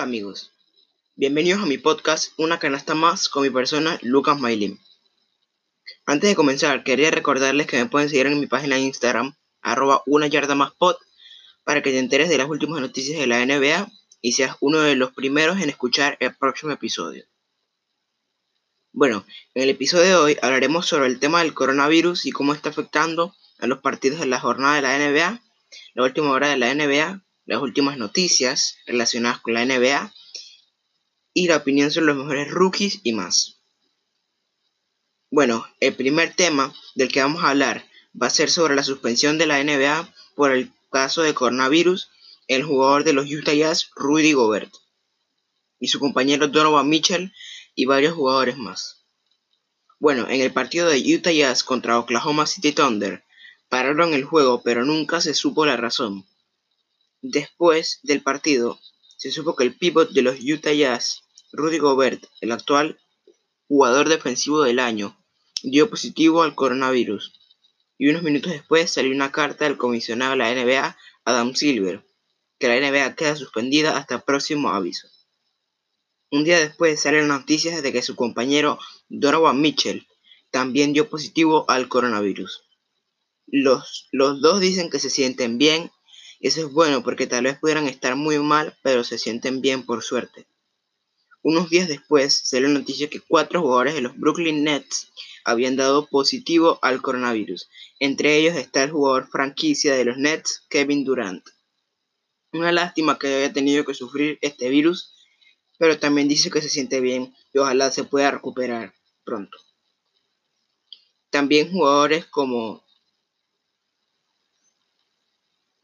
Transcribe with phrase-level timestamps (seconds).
[0.00, 0.52] amigos,
[1.14, 4.78] bienvenidos a mi podcast Una canasta más con mi persona Lucas Mailin.
[6.04, 10.02] Antes de comenzar, quería recordarles que me pueden seguir en mi página de Instagram, arroba
[10.04, 10.96] una yarda más pod,
[11.64, 13.90] para que te enteres de las últimas noticias de la NBA
[14.20, 17.24] y seas uno de los primeros en escuchar el próximo episodio.
[18.92, 22.68] Bueno, en el episodio de hoy hablaremos sobre el tema del coronavirus y cómo está
[22.68, 25.42] afectando a los partidos de la jornada de la NBA,
[25.94, 30.12] la última hora de la NBA las últimas noticias relacionadas con la NBA
[31.32, 33.60] y la opinión sobre los mejores rookies y más.
[35.30, 37.86] Bueno, el primer tema del que vamos a hablar
[38.20, 42.10] va a ser sobre la suspensión de la NBA por el caso de coronavirus
[42.48, 44.72] el jugador de los Utah Jazz, Rudy Gobert,
[45.80, 47.32] y su compañero Donovan Mitchell
[47.74, 49.04] y varios jugadores más.
[49.98, 53.24] Bueno, en el partido de Utah Jazz contra Oklahoma City Thunder,
[53.68, 56.24] pararon el juego pero nunca se supo la razón.
[57.22, 58.78] Después del partido,
[59.16, 61.22] se supo que el pívot de los Utah Jazz,
[61.52, 63.00] Rudy Gobert, el actual
[63.68, 65.16] jugador defensivo del año,
[65.62, 67.32] dio positivo al coronavirus.
[67.98, 72.04] Y unos minutos después salió una carta del comisionado de la NBA, Adam Silver,
[72.58, 75.08] que la NBA queda suspendida hasta próximo aviso.
[76.30, 78.78] Un día después salen noticias de que su compañero
[79.08, 80.06] Donovan Mitchell
[80.50, 82.64] también dio positivo al coronavirus.
[83.46, 85.90] Los, los dos dicen que se sienten bien
[86.40, 90.02] eso es bueno porque tal vez pudieran estar muy mal, pero se sienten bien por
[90.02, 90.46] suerte.
[91.42, 95.12] Unos días después salió la noticia que cuatro jugadores de los Brooklyn Nets
[95.44, 97.68] habían dado positivo al coronavirus.
[98.00, 101.44] Entre ellos está el jugador franquicia de los Nets, Kevin Durant.
[102.52, 105.14] Una lástima que haya tenido que sufrir este virus,
[105.78, 108.94] pero también dice que se siente bien y ojalá se pueda recuperar
[109.24, 109.58] pronto.
[111.30, 112.85] También jugadores como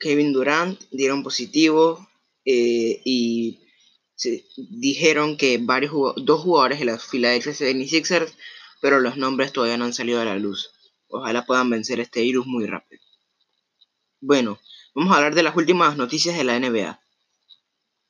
[0.00, 2.08] Kevin Durant dieron positivo
[2.44, 3.60] eh, y
[4.14, 8.34] se dijeron que varios dos jugadores de los Philadelphia 76ers,
[8.80, 10.70] pero los nombres todavía no han salido a la luz.
[11.08, 13.02] Ojalá puedan vencer este virus muy rápido.
[14.20, 14.58] Bueno,
[14.94, 17.00] vamos a hablar de las últimas noticias de la NBA.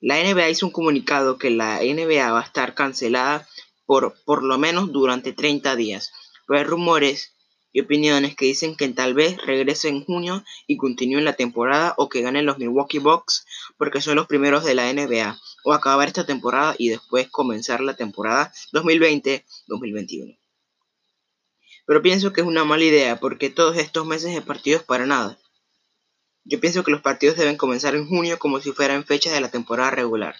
[0.00, 3.46] La NBA hizo un comunicado que la NBA va a estar cancelada
[3.84, 6.12] por por lo menos durante 30 días.
[6.46, 7.34] Pero hay rumores
[7.72, 12.08] y opiniones que dicen que tal vez regrese en junio y continúe la temporada o
[12.08, 16.26] que ganen los Milwaukee Bucks porque son los primeros de la NBA o acabar esta
[16.26, 20.38] temporada y después comenzar la temporada 2020-2021.
[21.86, 25.38] Pero pienso que es una mala idea porque todos estos meses de partidos para nada.
[26.44, 29.50] Yo pienso que los partidos deben comenzar en junio como si fueran fechas de la
[29.50, 30.34] temporada regular.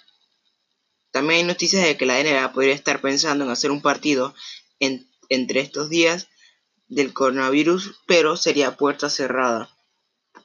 [1.10, 4.34] También hay noticias de que la NBA podría estar pensando en hacer un partido
[4.78, 6.28] entre estos días
[6.90, 9.70] del coronavirus, pero sería puerta cerrada.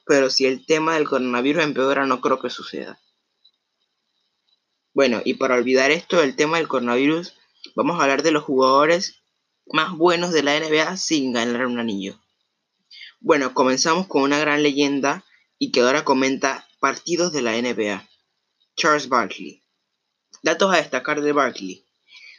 [0.05, 3.01] Pero si el tema del coronavirus empeora, no creo que suceda.
[4.93, 7.33] Bueno, y para olvidar esto, el tema del coronavirus,
[7.75, 9.23] vamos a hablar de los jugadores
[9.65, 12.21] más buenos de la NBA sin ganar un anillo.
[13.19, 15.25] Bueno, comenzamos con una gran leyenda
[15.57, 18.07] y que ahora comenta partidos de la NBA.
[18.75, 19.63] Charles Barkley.
[20.43, 21.85] Datos a destacar de Barkley.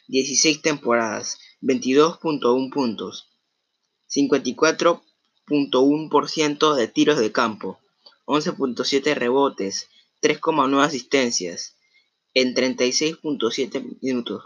[0.06, 3.35] 16 temporadas, 22.1 puntos,
[4.08, 7.78] 54.1% de tiros de campo,
[8.26, 9.88] 11.7 rebotes,
[10.22, 11.76] 3,9 asistencias
[12.34, 14.42] en 36.7 minutos.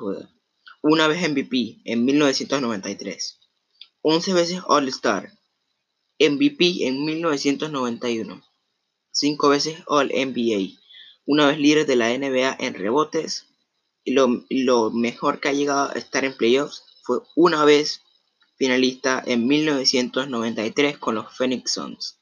[0.83, 3.39] Una vez MVP en 1993.
[4.03, 5.33] 11 veces All-Star.
[6.19, 8.43] MVP en 1991.
[9.13, 10.79] 5 veces All-NBA.
[11.27, 13.47] Una vez líder de la NBA en rebotes.
[14.05, 18.03] Y lo, lo mejor que ha llegado a estar en playoffs fue una vez
[18.61, 22.19] finalista en 1993 con los Phoenix Suns,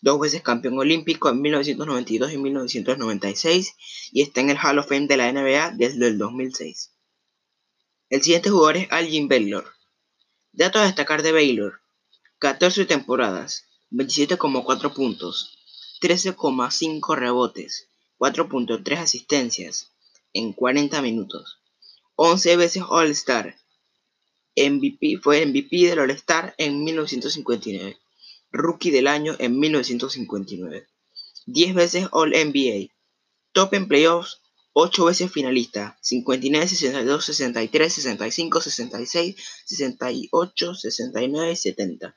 [0.00, 3.76] dos veces campeón olímpico en 1992 y 1996
[4.10, 6.90] y está en el Hall of Fame de la NBA desde el 2006.
[8.10, 9.64] El siguiente jugador es Algin Baylor.
[10.50, 11.80] Datos a destacar de Baylor.
[12.40, 15.56] 14 temporadas, 27,4 puntos,
[16.02, 17.86] 13,5 rebotes,
[18.18, 19.92] 4.3 asistencias
[20.32, 21.60] en 40 minutos,
[22.16, 23.56] 11 veces All-Star,
[24.56, 27.98] MVP, fue MVP del All-Star en 1959,
[28.50, 30.86] Rookie del Año en 1959,
[31.46, 32.92] 10 veces All-NBA,
[33.52, 34.40] Top en Playoffs,
[34.72, 42.16] 8 veces finalista, 59, 62, 63, 65, 66, 68, 69 y 70.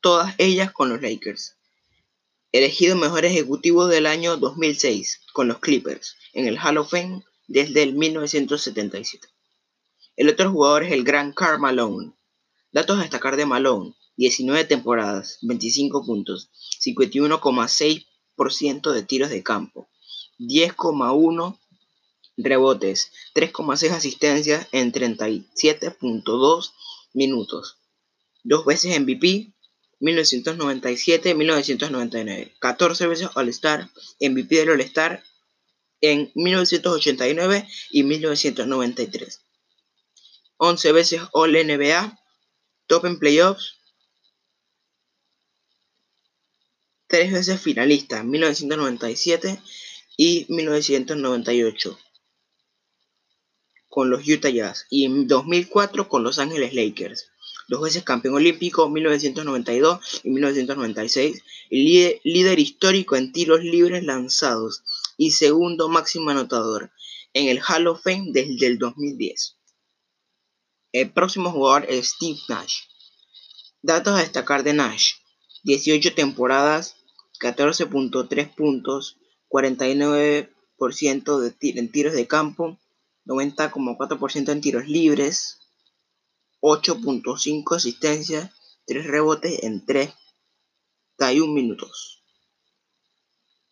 [0.00, 1.56] Todas ellas con los Lakers.
[2.52, 7.82] Elegido mejor ejecutivo del año 2006 con los Clippers en el Hall of Fame desde
[7.82, 9.28] el 1977.
[10.18, 12.12] El otro jugador es el gran Karl Malone.
[12.72, 13.94] Datos a destacar de Malone.
[14.16, 16.50] 19 temporadas, 25 puntos,
[16.84, 19.88] 51,6% de tiros de campo,
[20.40, 21.60] 10,1
[22.36, 26.72] rebotes, 3,6 asistencias en 37.2
[27.14, 27.78] minutos.
[28.42, 29.52] Dos veces MVP,
[30.00, 32.58] 1997-1999.
[32.58, 33.88] 14 veces All-Star,
[34.20, 35.22] MVP del All-Star
[36.00, 39.44] en 1989 y 1993.
[40.58, 42.18] 11 veces All-NBA,
[42.86, 43.76] top en playoffs,
[47.08, 49.60] 3 veces finalista, 1997
[50.16, 51.98] y 1998
[53.88, 57.30] con los Utah Jazz y en 2004 con Los Ángeles Lakers.
[57.68, 64.82] Dos veces campeón olímpico 1992 y 1996, líder, líder histórico en tiros libres lanzados
[65.16, 66.90] y segundo máximo anotador
[67.32, 69.57] en el Hall of Fame desde el 2010.
[70.92, 72.84] El próximo jugador es Steve Nash.
[73.82, 75.16] Datos a destacar de Nash.
[75.64, 76.96] 18 temporadas,
[77.40, 79.18] 14.3 puntos,
[79.50, 82.78] 49% de en tiros de campo,
[83.26, 85.58] 90,4% en tiros libres,
[86.60, 88.50] 8.5 asistencias,
[88.86, 92.24] 3 rebotes en 31 minutos.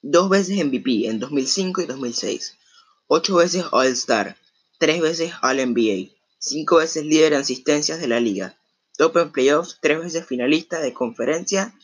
[0.02, 2.58] Dos veces MVP en 2005 y 2006,
[3.06, 4.36] 8 veces All-Star,
[4.78, 8.58] 3 veces All-NBA, 5 veces líder en asistencias de la liga,
[8.96, 11.74] top en playoffs, 3 veces finalista de conferencia,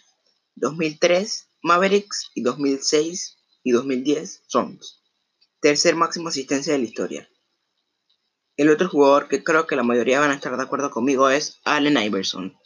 [0.57, 5.01] 2003 Mavericks y 2006 y 2010 Suns.
[5.61, 7.29] Tercer máximo asistencia de la historia.
[8.57, 11.59] El otro jugador que creo que la mayoría van a estar de acuerdo conmigo es
[11.65, 12.57] Allen Iverson.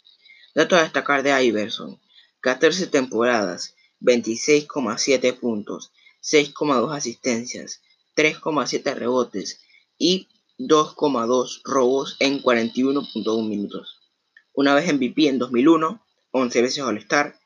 [0.55, 2.01] Dato a destacar de Iverson.
[2.41, 5.93] 14 temporadas, 26,7 puntos,
[6.23, 7.83] 6,2 asistencias,
[8.17, 9.61] 3,7 rebotes
[9.99, 10.29] y
[10.59, 14.01] 2,2 robos en 41.1 minutos.
[14.55, 17.39] Una vez MVP en 2001, 11 veces All-Star,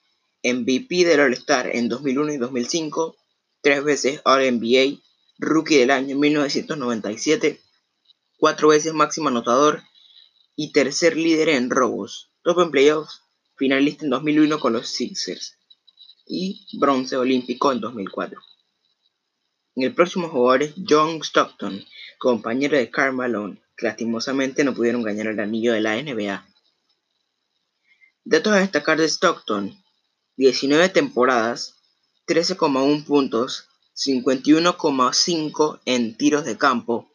[0.42, 3.16] MVP del All-Star en 2001 y 2005,
[3.62, 5.00] 3 veces All-NBA,
[5.38, 7.60] Rookie del año 1997
[8.40, 9.82] cuatro veces máximo anotador
[10.56, 12.32] y tercer líder en robos.
[12.42, 13.20] Top en playoffs,
[13.56, 15.58] finalista en 2001 con los Sixers
[16.26, 18.40] y bronce olímpico en 2004.
[19.76, 21.84] En el próximo jugador es John Stockton,
[22.18, 26.46] compañero de Karl Malone, que lastimosamente no pudieron ganar el anillo de la NBA.
[28.24, 29.80] Datos a destacar de Stockton,
[30.36, 31.76] 19 temporadas,
[32.26, 37.10] 13,1 puntos, 51,5 en tiros de campo,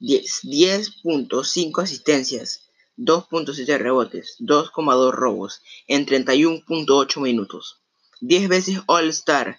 [0.00, 7.78] 10.5 asistencias, 2.7 rebotes, 2,2 robos en 31.8 minutos.
[8.20, 9.58] 10 veces All-Star,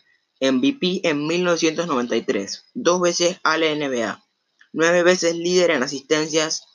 [0.51, 4.23] MVP en 1993, 2 veces All-NBA,
[4.73, 6.67] 9 veces líder en asistencias,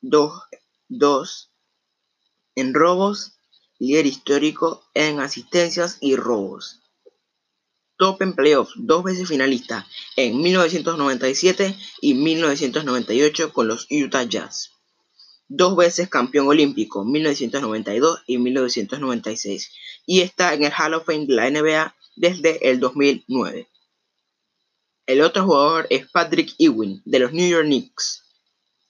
[0.00, 0.32] 2,
[0.88, 1.50] 2
[2.56, 3.38] en robos,
[3.78, 6.80] líder histórico en asistencias y robos
[7.96, 14.72] top en playoffs, dos veces finalista en 1997 y 1998 con los Utah Jazz.
[15.48, 19.72] Dos veces campeón olímpico, 1992 y 1996.
[20.04, 23.68] Y está en el Hall of Fame de la NBA desde el 2009.
[25.06, 28.24] El otro jugador es Patrick Ewing, de los New York Knicks.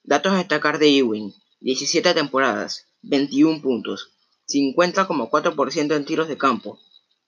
[0.03, 1.35] Datos a destacar de Ewing.
[1.61, 4.13] 17 temporadas, 21 puntos,
[4.49, 6.79] 50,4% en tiros de campo,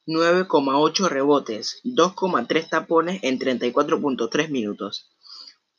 [0.07, 5.11] 9,8 rebotes, 2,3 tapones en 34.3 minutos,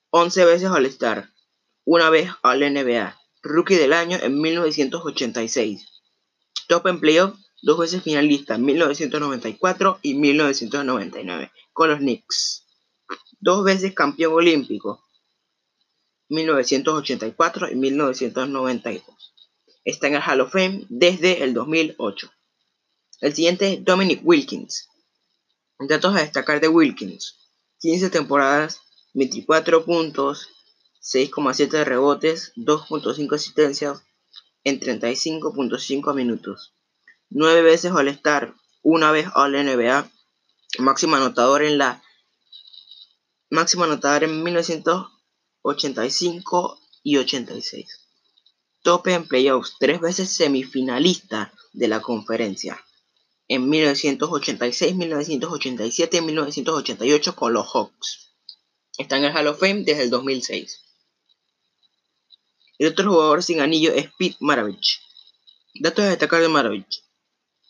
[0.09, 1.29] 11 veces All-Star,
[1.85, 5.85] una vez All-NBA, Rookie del año en 1986,
[6.67, 12.65] Top en Playoff, dos veces finalista en 1994 y 1999 con los Knicks,
[13.39, 15.03] dos veces campeón olímpico
[16.29, 19.33] 1984 y 1992.
[19.83, 22.31] Está en el Hall of Fame desde el 2008.
[23.21, 24.87] El siguiente es Dominic Wilkins.
[25.79, 27.35] Datos a destacar de Wilkins.
[27.79, 28.81] 15 temporadas,
[29.13, 30.49] 24 puntos,
[31.01, 34.03] 6,7 rebotes, 2.5 asistencias
[34.63, 36.73] en 35.5 minutos.
[37.31, 40.09] 9 veces All-Star, una vez All-NBA,
[40.79, 42.01] máximo anotador en la
[43.51, 47.87] máximo anotador en 1985 y 86.
[48.81, 52.83] Tope en playoffs, tres veces semifinalista de la conferencia
[53.47, 58.33] en 1986, 1987 y 1988 con los Hawks.
[58.97, 60.81] Está en el Hall of Fame desde el 2006.
[62.77, 65.01] El otro jugador sin anillo es Pete Maravich.
[65.81, 67.03] Datos de destacar de Maravich.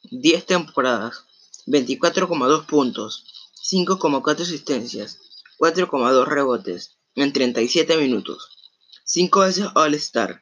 [0.04, 1.26] 10 temporadas,
[1.68, 3.26] 24,2 puntos,
[3.70, 5.20] 5,4 asistencias,
[5.60, 8.50] 4,2 rebotes en 37 minutos,
[9.06, 10.42] 5 veces All-Star,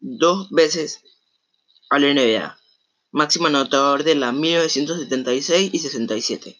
[0.00, 1.00] 2 veces
[1.90, 2.58] All NBA,
[3.10, 6.58] máximo anotador de la 1976 y 67.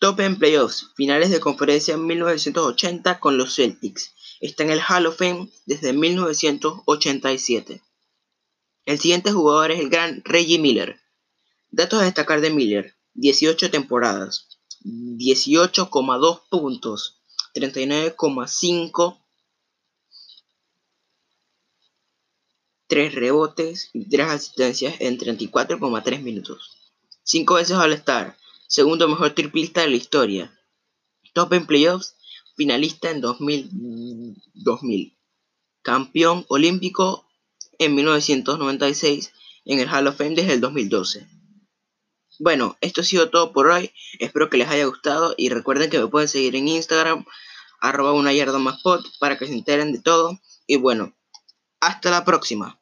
[0.00, 4.14] Top en playoffs, finales de conferencia en 1980 con los Celtics.
[4.40, 7.82] Está en el Hall of Fame desde 1987.
[8.86, 10.98] El siguiente jugador es el gran Reggie Miller.
[11.70, 12.96] Datos a destacar de Miller.
[13.14, 14.46] 18 temporadas,
[14.84, 17.20] 18,2 puntos,
[17.54, 19.20] 39,5
[22.86, 26.76] 3 rebotes y 3 asistencias en 34,3 minutos.
[27.22, 28.36] 5 veces All-Star,
[28.66, 30.60] segundo mejor triplista de la historia.
[31.32, 32.16] Top en playoffs,
[32.56, 35.16] finalista en 2000, 2000.
[35.82, 37.28] Campeón olímpico
[37.78, 39.32] en 1996
[39.66, 41.39] en el Hall of Fame desde el 2012.
[42.40, 43.92] Bueno, esto ha sido todo por hoy.
[44.18, 47.26] Espero que les haya gustado y recuerden que me pueden seguir en Instagram,
[47.82, 48.58] arroba una yarda
[49.18, 50.40] para que se enteren de todo.
[50.66, 51.14] Y bueno,
[51.80, 52.79] hasta la próxima.